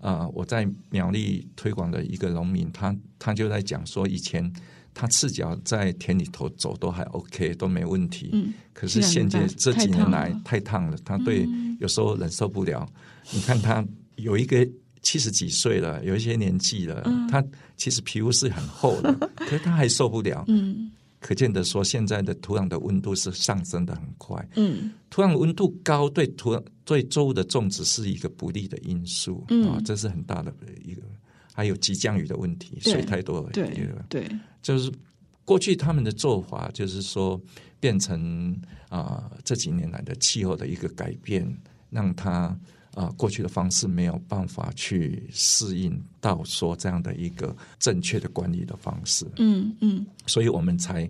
[0.02, 4.52] 呃，我在苗栗推广的一个农民，他他就在讲说，以前
[4.94, 8.30] 他赤脚在田里头走都还 OK，都没问题。
[8.34, 11.48] 嗯，可是现在这几年来太烫了，他对
[11.80, 12.88] 有时候忍受不了。
[12.92, 14.68] 嗯、你看他有一个。
[15.04, 17.44] 七十几岁了，有一些年纪了，嗯、他
[17.76, 20.46] 其实皮肤是很厚的， 可是他还受不了。
[20.48, 24.48] 嗯，可见得说现在的土壤的温度是上升的很快。
[24.56, 29.44] 嗯，土壤温度高对土壤对作物的种植是一个不利的因素。
[29.84, 30.54] 这是很大的
[30.86, 31.02] 一个。
[31.52, 33.50] 还有急降雨的问题，水太多了。
[33.54, 34.92] 对对，对就是。
[35.44, 37.38] 过去他们的做法就是说，
[37.78, 38.56] 变成
[38.88, 41.46] 啊、呃、这几年来的气候的一个改变，
[41.90, 42.58] 让他啊、
[42.94, 49.26] 呃、过去的方式没有办法去适应到说这样的一个正确的管理的方式。
[49.38, 51.10] 嗯嗯，所以我们才。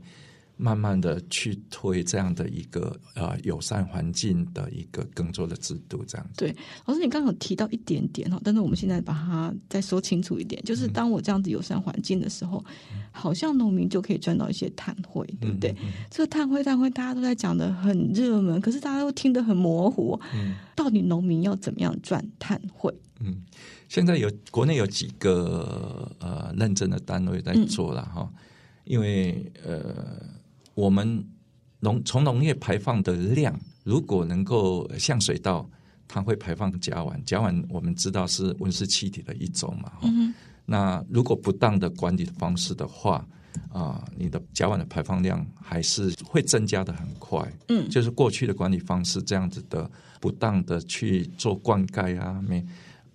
[0.61, 6.33] 慢慢的去推这样的一个呃友善环境的一个耕作的制度，这样子。
[6.37, 6.55] 对，
[6.85, 15.71] 老师，你刚好提到一点点哈，但是我们现在把它再说清楚一点，就是当我这样子友善环境的时候，嗯、好像农民就可以赚到一些碳汇，对不对？
[15.71, 20.19] 嗯嗯、这个碳汇碳汇大家都在讲的很热门，可是大家都听得很模糊。
[20.35, 22.93] 嗯，到底农民要怎么样赚碳汇？
[23.19, 23.41] 嗯，
[23.89, 28.39] 现在有国内有几个呃认证的单位在做了哈，嗯、
[28.83, 30.39] 因为呃。
[30.81, 31.23] 我们
[31.79, 35.69] 农从农业排放的量，如果能够下水道，
[36.07, 37.23] 它会排放甲烷。
[37.23, 39.91] 甲烷我们知道是温室气体的一种嘛。
[40.01, 40.33] 嗯、
[40.65, 43.23] 那如果不当的管理的方式的话，
[43.69, 47.39] 啊、呃，你的甲烷的排放量还是会增加的很快。
[47.67, 49.87] 嗯，就是过去的管理方式这样子的，
[50.19, 52.65] 不当的去做灌溉啊，每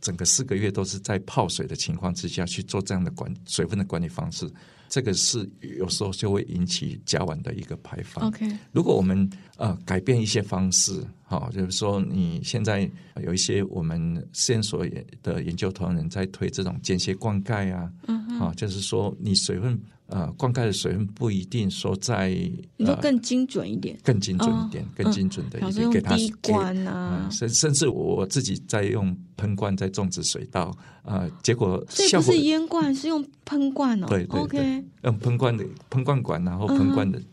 [0.01, 4.49] 整个四个月都是在泡水的情况之下去做这样的管水分的管理方式。
[4.89, 8.27] 这个是有时候就会引起甲烷的一个排放。
[8.29, 12.89] OK，如果我们呃改变一些方式，好，就是说你现在
[13.25, 14.87] 有一些我们实验所
[15.23, 19.79] 的研究同仁在推这种间歇灌溉啊，嗯哼，啊，就是说你水分。
[20.09, 22.29] 呃，灌溉的水分不一定说在，
[22.77, 37.25] 你说更精准一点，更精准一点，更精准的一点，给它滴灌啊，甚甚至我自己在用喷灌在种植水稻，呃，结果不是烟灌，是用喷灌哦，对对对，用喷灌的喷灌管，然后喷灌的，嗯，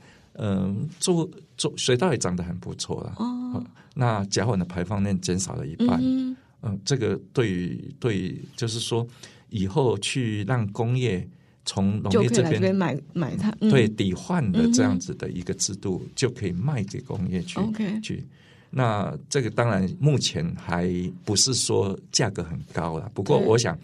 [1.00, 3.64] 做做水稻也长得很不错了，哦，
[3.94, 6.00] 那甲烷的排放量减少了一半，
[6.62, 9.08] 嗯，这个对于对于，就是说
[9.50, 11.28] 以后去让工业。
[11.66, 17.58] 从农业这边买买它，对抵换的这样子的一个制度，就可以卖给工业去。
[18.02, 18.28] 去。
[18.70, 20.92] 那这个当然目前还
[21.24, 23.80] 不是说价格很高了，不过我想，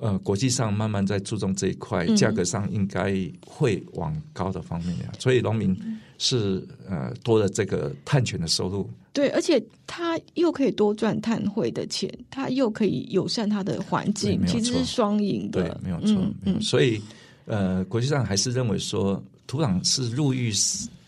[0.00, 3.14] 呃，国际上慢慢在注重这一块，价格上应该
[3.46, 5.12] 会往高的方面呀。
[5.18, 5.76] 所以农民
[6.18, 17.00] 是呃多了这个碳权的收入，对，而且他又可以多赚碳汇的钱，他又可以友善他的环境，其实是双赢的，对，没有错，嗯，所以。
[17.46, 20.52] 呃，国际上还是认为说，土壤是入浴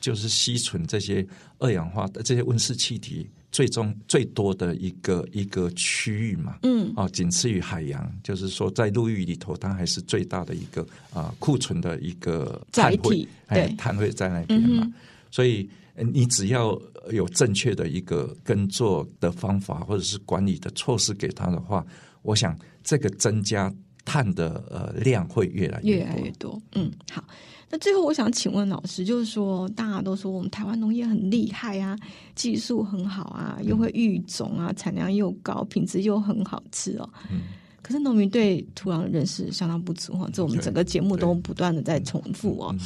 [0.01, 1.25] 就是吸存这些
[1.61, 6.59] 二氧化的这些温室气体最终最多的一个一个区域嘛。
[6.65, 14.83] 嗯，哦，仅次于海洋，就是说在陆域里头，它还是最大的一个啊库存的一个碳汇，哎，碳汇在那边嘛。
[14.85, 14.93] 嗯、
[15.31, 16.77] 所以你只要
[17.13, 21.87] 有正确的一个耕作的方法，或者是管理的措施给它的话，
[22.23, 23.73] 我想这个增加。
[24.05, 26.63] 碳的呃量会越来越多，越来越多。
[26.73, 27.23] 嗯，好。
[27.73, 31.99] 那最后我想请问老师，就是说大家都说我们台湾农业很厉害啊，
[32.35, 37.09] 技术很好啊，又会育种啊，产量又高，品质又很好吃哦。
[37.31, 37.41] 嗯。
[37.81, 42.77] 可是农民对土壤的认识相当不足哈，这我们整个节目都不断的在重复哦。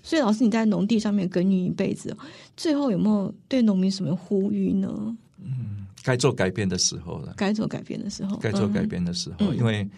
[0.00, 2.16] 所以老师你在农地上面耕耘一辈子，
[2.56, 5.16] 最后有没有对农民什么呼吁呢？
[5.42, 7.34] 嗯，该做改变的时候了。
[7.36, 8.36] 该做改变的时候。
[8.36, 9.88] 该做改变的时候，嗯、因为。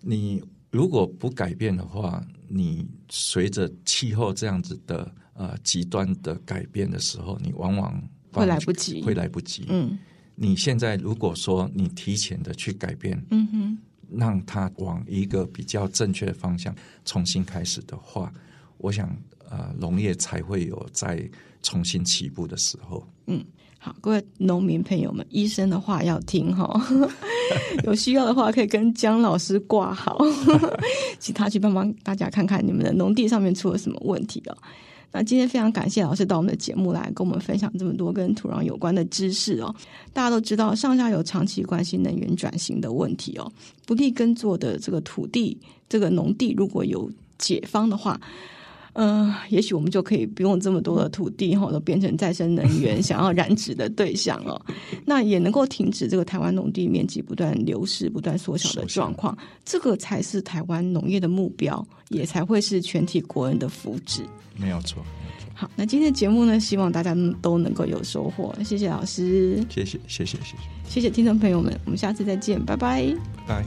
[0.00, 0.40] 你
[0.70, 9.66] 如果不改变的话，你随着气候这样子的呃极端的改变的时候，你往往会来不及，会来不及。
[9.68, 9.98] 嗯，
[10.34, 13.78] 你现在如果说你提前的去改变，嗯哼，
[14.10, 16.74] 让它往一个比较正确的方向
[17.04, 18.32] 重新开始的话，
[18.78, 19.14] 我想
[19.48, 21.28] 呃农业才会有再
[21.62, 23.06] 重新起步的时候。
[23.26, 23.44] 嗯。
[23.80, 26.68] 好，各位农民朋友们，医生的话要听哈，
[27.86, 30.18] 有需要的话可以跟姜老师挂好，
[31.20, 34.58] 请他去帮帮大家看看你们的农地上面出了什么问题哦。
[35.12, 39.72] 那今天非常感谢老师到我们的节目来跟我们分享这么多跟土壤有关的知识哦。
[40.12, 43.50] 大家都知道上下游长期关心能源转型的问题哦，
[43.86, 45.56] 不利耕作的这个土地，
[45.88, 48.20] 这个农地如果有解方的话。
[49.00, 54.60] 嗯、呃，也许我们就可以不用这么多的土地，哈，都变成再生能源 想要染指的对象了。
[55.06, 64.22] 那也能够停止这个台湾农地面积不断流失、不断缩小的状况，这个才是台湾农业的目标，也才会是全体国人的福祉。
[64.56, 65.48] 没有错，没有错。
[65.54, 68.52] 好，那今天的节目呢，希望大家都能够有收获。
[68.64, 70.56] 谢谢老师，谢谢，谢谢，谢谢，
[70.88, 73.14] 谢谢听众朋友们，我们下次再见，拜拜，
[73.46, 73.64] 拜。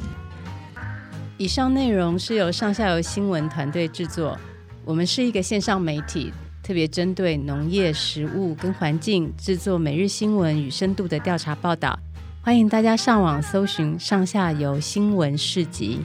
[1.37, 4.37] 以上内容是由上下游新闻团队制作。
[4.83, 11.97] 我们是一个线上媒体特别针对农业食物跟环境制作每日新闻与深度的调查报道。
[12.43, 15.99] 欢迎大家上网搜寻上下游新闻市集。